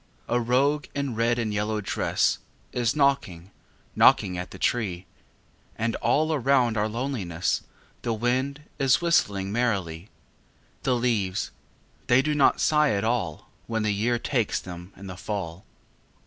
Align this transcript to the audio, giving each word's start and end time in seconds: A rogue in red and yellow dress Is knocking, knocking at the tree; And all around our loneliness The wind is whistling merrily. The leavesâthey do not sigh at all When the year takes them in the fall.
A 0.27 0.39
rogue 0.41 0.87
in 0.95 1.13
red 1.13 1.37
and 1.37 1.53
yellow 1.53 1.79
dress 1.79 2.39
Is 2.71 2.95
knocking, 2.95 3.51
knocking 3.95 4.35
at 4.35 4.49
the 4.49 4.57
tree; 4.57 5.05
And 5.77 5.95
all 5.97 6.33
around 6.33 6.75
our 6.75 6.89
loneliness 6.89 7.61
The 8.01 8.11
wind 8.11 8.61
is 8.79 8.99
whistling 8.99 9.51
merrily. 9.51 10.09
The 10.81 10.95
leavesâthey 10.95 12.23
do 12.23 12.33
not 12.33 12.59
sigh 12.59 12.89
at 12.93 13.03
all 13.03 13.51
When 13.67 13.83
the 13.83 13.93
year 13.93 14.17
takes 14.17 14.59
them 14.59 14.91
in 14.97 15.05
the 15.05 15.15
fall. 15.17 15.65